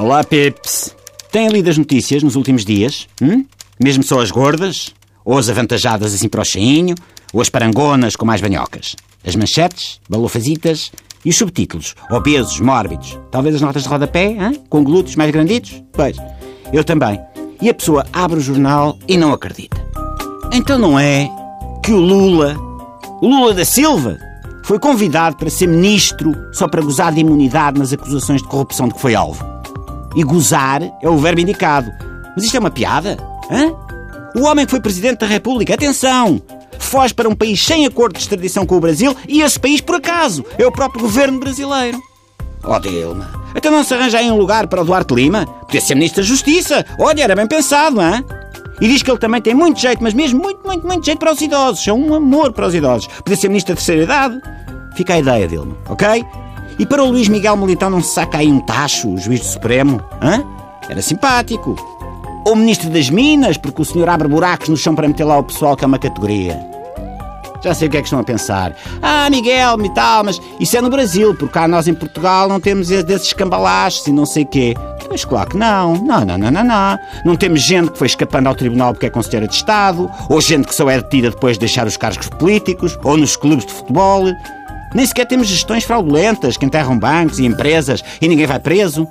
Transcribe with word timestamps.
Olá, 0.00 0.24
Pips. 0.24 0.96
Têm 1.30 1.48
lido 1.48 1.68
as 1.68 1.76
notícias 1.76 2.22
nos 2.22 2.34
últimos 2.34 2.64
dias? 2.64 3.06
Hum? 3.20 3.44
Mesmo 3.78 4.02
só 4.02 4.22
as 4.22 4.30
gordas? 4.30 4.94
Ou 5.22 5.36
as 5.36 5.50
avantajadas 5.50 6.14
assim 6.14 6.26
para 6.26 6.40
o 6.40 6.44
cheinho? 6.44 6.94
Ou 7.34 7.40
as 7.42 7.50
parangonas 7.50 8.16
com 8.16 8.24
mais 8.24 8.40
banhocas? 8.40 8.96
As 9.26 9.36
manchetes, 9.36 10.00
balofazitas 10.08 10.90
e 11.22 11.28
os 11.28 11.36
subtítulos? 11.36 11.94
Obesos, 12.10 12.58
mórbidos. 12.60 13.20
Talvez 13.30 13.56
as 13.56 13.60
notas 13.60 13.82
de 13.82 13.90
rodapé, 13.90 14.28
hein? 14.28 14.62
com 14.70 14.82
glúteos 14.82 15.16
mais 15.16 15.30
granditos? 15.30 15.82
Pois, 15.92 16.16
eu 16.72 16.82
também. 16.82 17.20
E 17.60 17.68
a 17.68 17.74
pessoa 17.74 18.06
abre 18.10 18.38
o 18.38 18.42
jornal 18.42 18.98
e 19.06 19.18
não 19.18 19.34
acredita. 19.34 19.76
Então 20.50 20.78
não 20.78 20.98
é 20.98 21.28
que 21.84 21.92
o 21.92 22.00
Lula, 22.00 22.56
o 23.20 23.28
Lula 23.28 23.52
da 23.52 23.66
Silva, 23.66 24.16
foi 24.64 24.78
convidado 24.78 25.36
para 25.36 25.50
ser 25.50 25.66
ministro 25.66 26.34
só 26.54 26.66
para 26.66 26.80
gozar 26.80 27.12
de 27.12 27.20
imunidade 27.20 27.78
nas 27.78 27.92
acusações 27.92 28.40
de 28.40 28.48
corrupção 28.48 28.88
de 28.88 28.94
que 28.94 29.00
foi 29.00 29.14
alvo. 29.14 29.49
E 30.14 30.22
gozar 30.24 30.82
é 31.00 31.08
o 31.08 31.16
verbo 31.16 31.40
indicado. 31.40 31.92
Mas 32.34 32.44
isto 32.44 32.56
é 32.56 32.60
uma 32.60 32.70
piada? 32.70 33.16
Hã? 33.50 33.72
O 34.36 34.44
homem 34.44 34.64
que 34.64 34.70
foi 34.70 34.80
presidente 34.80 35.18
da 35.18 35.26
República, 35.26 35.74
atenção! 35.74 36.40
Foge 36.78 37.14
para 37.14 37.28
um 37.28 37.34
país 37.34 37.62
sem 37.62 37.86
acordo 37.86 38.14
de 38.14 38.20
extradição 38.20 38.64
com 38.64 38.76
o 38.76 38.80
Brasil 38.80 39.14
e 39.28 39.42
esse 39.42 39.58
país, 39.58 39.80
por 39.80 39.96
acaso, 39.96 40.44
é 40.58 40.66
o 40.66 40.72
próprio 40.72 41.02
governo 41.02 41.38
brasileiro. 41.38 42.00
Oh, 42.64 42.78
Dilma, 42.78 43.30
até 43.54 43.70
não 43.70 43.82
se 43.82 43.94
arranja 43.94 44.18
aí 44.18 44.30
um 44.30 44.36
lugar 44.36 44.66
para 44.66 44.82
o 44.82 44.84
Duarte 44.84 45.14
Lima? 45.14 45.46
Podia 45.46 45.80
ser 45.80 45.94
Ministro 45.94 46.22
da 46.22 46.28
Justiça. 46.28 46.84
Olha, 46.98 47.22
era 47.22 47.34
bem 47.34 47.46
pensado, 47.46 48.00
hã? 48.00 48.24
E 48.80 48.88
diz 48.88 49.02
que 49.02 49.10
ele 49.10 49.18
também 49.18 49.40
tem 49.42 49.54
muito 49.54 49.78
jeito, 49.80 50.02
mas 50.02 50.14
mesmo 50.14 50.40
muito, 50.40 50.66
muito, 50.66 50.86
muito 50.86 51.04
jeito 51.04 51.18
para 51.18 51.32
os 51.32 51.40
idosos. 51.40 51.86
É 51.86 51.92
um 51.92 52.14
amor 52.14 52.52
para 52.52 52.66
os 52.66 52.74
idosos. 52.74 53.08
Podia 53.18 53.36
ser 53.36 53.48
Ministro 53.48 53.74
da 53.74 53.76
Terceira 53.76 54.02
Idade. 54.04 54.40
Fica 54.94 55.14
a 55.14 55.18
ideia, 55.18 55.46
Dilma, 55.46 55.76
ok? 55.88 56.24
E 56.78 56.86
para 56.86 57.02
o 57.02 57.10
Luís 57.10 57.28
Miguel 57.28 57.56
Militão 57.56 57.90
não 57.90 58.02
se 58.02 58.14
saca 58.14 58.38
aí 58.38 58.50
um 58.50 58.60
tacho, 58.60 59.08
o 59.08 59.18
juiz 59.18 59.40
do 59.40 59.46
Supremo? 59.46 60.00
Hã? 60.22 60.42
Era 60.88 61.02
simpático. 61.02 61.76
Ou 62.46 62.56
Ministro 62.56 62.88
das 62.88 63.10
Minas, 63.10 63.56
porque 63.56 63.82
o 63.82 63.84
senhor 63.84 64.08
abre 64.08 64.28
buracos 64.28 64.68
no 64.68 64.76
chão 64.76 64.94
para 64.94 65.06
meter 65.06 65.24
lá 65.24 65.38
o 65.38 65.44
pessoal 65.44 65.76
que 65.76 65.84
é 65.84 65.86
uma 65.86 65.98
categoria. 65.98 66.58
Já 67.62 67.74
sei 67.74 67.88
o 67.88 67.90
que 67.90 67.98
é 67.98 68.00
que 68.00 68.06
estão 68.06 68.20
a 68.20 68.24
pensar. 68.24 68.74
Ah, 69.02 69.28
Miguel, 69.28 69.84
e 69.84 69.94
tal, 69.94 70.24
mas 70.24 70.40
isso 70.58 70.76
é 70.76 70.80
no 70.80 70.88
Brasil, 70.88 71.34
porque 71.34 71.52
cá 71.52 71.68
nós 71.68 71.86
em 71.86 71.94
Portugal 71.94 72.48
não 72.48 72.58
temos 72.58 72.88
desses 72.88 73.32
cambalachos 73.34 74.06
e 74.06 74.12
não 74.12 74.24
sei 74.24 74.46
quê. 74.46 74.74
Mas 75.10 75.24
claro 75.24 75.50
que 75.50 75.56
não. 75.58 75.94
Não, 75.94 76.24
não, 76.24 76.38
não, 76.38 76.50
não, 76.50 76.64
não. 76.64 76.98
Não 77.24 77.36
temos 77.36 77.60
gente 77.60 77.90
que 77.90 77.98
foi 77.98 78.06
escapando 78.06 78.46
ao 78.46 78.54
tribunal 78.54 78.92
porque 78.92 79.06
é 79.06 79.10
conselheira 79.10 79.46
de 79.46 79.54
Estado, 79.54 80.10
ou 80.28 80.40
gente 80.40 80.68
que 80.68 80.74
só 80.74 80.88
é 80.88 81.00
detida 81.00 81.30
depois 81.30 81.56
de 81.56 81.60
deixar 81.60 81.86
os 81.86 81.96
cargos 81.96 82.28
políticos, 82.28 82.98
ou 83.04 83.16
nos 83.16 83.36
clubes 83.36 83.66
de 83.66 83.72
futebol. 83.72 84.24
Nem 84.94 85.06
sequer 85.06 85.26
temos 85.26 85.46
gestões 85.46 85.84
fraudulentas 85.84 86.56
que 86.56 86.64
enterram 86.64 86.98
bancos 86.98 87.38
e 87.38 87.46
empresas 87.46 88.02
e 88.20 88.28
ninguém 88.28 88.46
vai 88.46 88.58
preso. 88.58 89.06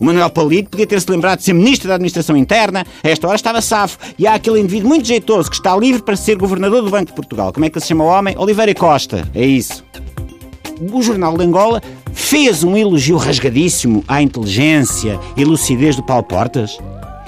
O 0.00 0.04
Manuel 0.04 0.30
Palito 0.30 0.70
podia 0.70 0.86
ter-se 0.86 1.10
lembrado 1.10 1.38
de 1.38 1.44
ser 1.44 1.52
Ministro 1.52 1.88
da 1.88 1.94
Administração 1.94 2.36
Interna, 2.36 2.84
a 3.02 3.08
esta 3.08 3.26
hora 3.26 3.36
estava 3.36 3.60
safo. 3.60 3.98
E 4.18 4.26
há 4.26 4.34
aquele 4.34 4.60
indivíduo 4.60 4.88
muito 4.88 5.06
jeitoso 5.06 5.48
que 5.48 5.56
está 5.56 5.76
livre 5.76 6.02
para 6.02 6.16
ser 6.16 6.36
Governador 6.36 6.82
do 6.82 6.90
Banco 6.90 7.06
de 7.06 7.12
Portugal. 7.12 7.52
Como 7.52 7.64
é 7.64 7.70
que 7.70 7.78
ele 7.78 7.82
se 7.82 7.88
chama 7.88 8.04
o 8.04 8.08
homem? 8.08 8.34
Oliveira 8.36 8.74
Costa. 8.74 9.28
É 9.34 9.44
isso. 9.44 9.84
O 10.92 11.02
Jornal 11.02 11.36
de 11.36 11.44
Angola 11.44 11.80
fez 12.12 12.64
um 12.64 12.76
elogio 12.76 13.16
rasgadíssimo 13.16 14.04
à 14.08 14.20
inteligência 14.20 15.20
e 15.36 15.44
lucidez 15.44 15.94
do 15.94 16.02
Paulo 16.02 16.24
Portas 16.24 16.78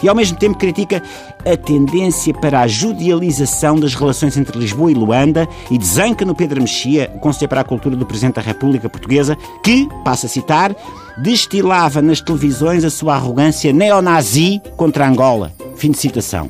e 0.06 0.08
ao 0.08 0.14
mesmo 0.14 0.38
tempo 0.38 0.56
critica 0.56 1.02
a 1.44 1.56
tendência 1.56 2.32
para 2.32 2.60
a 2.60 2.68
judialização 2.68 3.74
das 3.74 3.92
relações 3.92 4.36
entre 4.36 4.56
Lisboa 4.56 4.88
e 4.88 4.94
Luanda 4.94 5.48
e 5.68 5.76
desanca 5.76 6.24
no 6.24 6.32
Pedro 6.32 6.60
Mexia, 6.60 7.10
o 7.16 7.18
Conselho 7.18 7.48
para 7.48 7.62
a 7.62 7.64
Cultura 7.64 7.96
do 7.96 8.06
Presidente 8.06 8.36
da 8.36 8.40
República 8.40 8.88
Portuguesa, 8.88 9.36
que, 9.64 9.88
passa 10.04 10.26
a 10.26 10.28
citar, 10.28 10.76
destilava 11.18 12.00
nas 12.00 12.20
televisões 12.20 12.84
a 12.84 12.90
sua 12.90 13.16
arrogância 13.16 13.72
neonazi 13.72 14.62
contra 14.76 15.08
Angola. 15.08 15.52
Fim 15.74 15.90
de 15.90 15.98
citação. 15.98 16.48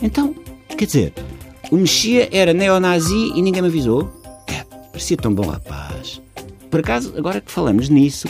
Então, 0.00 0.34
quer 0.74 0.86
dizer, 0.86 1.12
o 1.70 1.76
Mexia 1.76 2.30
era 2.32 2.54
neonazi 2.54 3.32
e 3.34 3.42
ninguém 3.42 3.60
me 3.60 3.68
avisou? 3.68 4.10
É, 4.46 4.64
parecia 4.90 5.18
tão 5.18 5.34
bom 5.34 5.46
rapaz. 5.46 6.22
Por 6.70 6.80
acaso, 6.80 7.12
agora 7.18 7.40
que 7.40 7.50
falamos 7.50 7.88
nisso, 7.88 8.28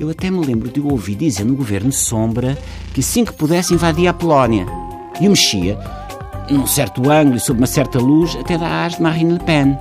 eu 0.00 0.08
até 0.08 0.30
me 0.30 0.44
lembro 0.44 0.70
de 0.70 0.80
ouvir 0.80 1.14
dizer 1.14 1.44
no 1.44 1.54
governo 1.54 1.92
Sombra 1.92 2.56
que 2.94 3.00
assim 3.00 3.22
que 3.22 3.34
pudesse 3.34 3.74
invadia 3.74 4.10
a 4.10 4.14
Polónia. 4.14 4.66
E 5.20 5.26
o 5.26 5.30
Mexia, 5.30 5.78
num 6.50 6.66
certo 6.66 7.10
ângulo 7.10 7.36
e 7.36 7.40
sob 7.40 7.60
uma 7.60 7.66
certa 7.66 7.98
luz, 7.98 8.34
até 8.34 8.56
dá 8.56 8.66
ars 8.66 8.96
de 8.96 9.02
Marine 9.02 9.34
Le 9.34 9.40
Pen. 9.40 9.78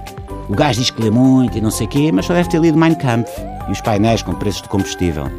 O 0.50 0.54
gajo 0.54 0.82
diz 0.82 0.92
que 0.92 1.02
lê 1.02 1.10
muito 1.10 1.58
e 1.58 1.62
não 1.62 1.72
sei 1.72 1.88
quê, 1.88 2.12
mas 2.12 2.26
só 2.26 2.34
deve 2.34 2.50
ter 2.50 2.60
lido 2.60 2.78
Mein 2.78 2.96
Kampf 2.96 3.32
e 3.70 3.72
os 3.72 3.80
painéis 3.80 4.22
com 4.22 4.34
preços 4.34 4.62
de 4.62 4.68
combustível. 4.68 5.32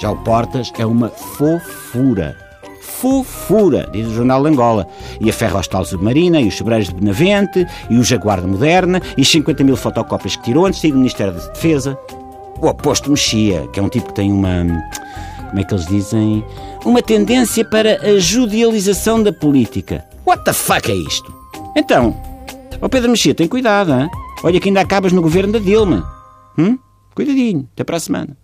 Já 0.00 0.10
o 0.10 0.16
Portas 0.16 0.72
é 0.76 0.84
uma 0.84 1.08
fofura. 1.08 2.47
Fofura, 2.88 3.88
diz 3.92 4.08
o 4.08 4.14
Jornal 4.14 4.42
de 4.42 4.48
Angola. 4.48 4.88
E 5.20 5.30
a 5.30 5.32
Ferro 5.32 5.58
Hostal 5.58 5.84
Submarina, 5.84 6.40
e 6.40 6.48
os 6.48 6.56
Sobreiros 6.56 6.88
de 6.88 6.94
Benavente, 6.94 7.66
e 7.88 7.96
o 7.96 8.02
Jaguar 8.02 8.44
Moderna, 8.44 9.00
e 9.16 9.22
as 9.22 9.28
50 9.28 9.62
mil 9.62 9.76
fotocópias 9.76 10.34
que 10.36 10.42
tirou 10.42 10.66
antes 10.66 10.80
de 10.80 10.82
sair 10.82 10.92
do 10.92 10.98
Ministério 10.98 11.32
da 11.32 11.46
Defesa. 11.46 11.98
O 12.60 12.66
oposto 12.66 13.10
Mexia, 13.10 13.68
que 13.72 13.78
é 13.78 13.82
um 13.82 13.88
tipo 13.88 14.08
que 14.08 14.14
tem 14.14 14.32
uma. 14.32 14.64
Como 15.48 15.60
é 15.60 15.64
que 15.64 15.74
eles 15.74 15.86
dizem? 15.86 16.44
Uma 16.84 17.00
tendência 17.00 17.64
para 17.64 18.00
a 18.02 18.18
judialização 18.18 19.22
da 19.22 19.32
política. 19.32 20.04
What 20.26 20.44
the 20.44 20.52
fuck 20.52 20.90
é 20.90 20.94
isto? 20.94 21.32
Então, 21.76 22.16
ó 22.82 22.88
Pedro 22.88 23.10
Mexia, 23.10 23.34
tem 23.34 23.46
cuidado, 23.46 23.92
hein? 23.92 24.10
Olha 24.42 24.58
que 24.60 24.68
ainda 24.68 24.80
acabas 24.80 25.12
no 25.12 25.22
governo 25.22 25.52
da 25.52 25.58
Dilma. 25.58 26.04
Hum? 26.58 26.78
Cuidadinho, 27.14 27.68
até 27.72 27.84
para 27.84 27.96
a 27.96 28.00
semana. 28.00 28.36